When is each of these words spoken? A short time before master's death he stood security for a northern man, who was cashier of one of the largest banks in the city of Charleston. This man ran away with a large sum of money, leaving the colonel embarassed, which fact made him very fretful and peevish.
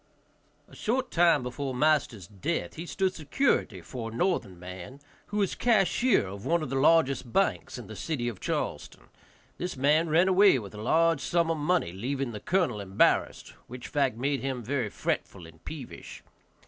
A 0.67 0.75
short 0.75 1.11
time 1.11 1.43
before 1.43 1.75
master's 1.75 2.25
death 2.25 2.73
he 2.73 2.87
stood 2.87 3.13
security 3.13 3.81
for 3.83 4.09
a 4.09 4.15
northern 4.15 4.57
man, 4.57 4.99
who 5.27 5.37
was 5.37 5.53
cashier 5.53 6.25
of 6.25 6.43
one 6.43 6.63
of 6.63 6.71
the 6.71 6.75
largest 6.75 7.31
banks 7.31 7.77
in 7.77 7.85
the 7.85 7.95
city 7.95 8.27
of 8.27 8.39
Charleston. 8.39 9.09
This 9.59 9.77
man 9.77 10.09
ran 10.09 10.27
away 10.27 10.57
with 10.57 10.73
a 10.73 10.81
large 10.81 11.21
sum 11.21 11.51
of 11.51 11.57
money, 11.57 11.91
leaving 11.93 12.31
the 12.31 12.39
colonel 12.39 12.79
embarassed, 12.81 13.49
which 13.67 13.89
fact 13.89 14.17
made 14.17 14.39
him 14.39 14.63
very 14.63 14.89
fretful 14.89 15.45
and 15.45 15.63
peevish. 15.65 16.23